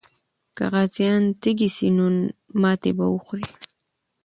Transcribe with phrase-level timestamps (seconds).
[0.55, 2.05] که غازیان تږي سي، نو
[2.61, 3.47] ماتې به وخوري.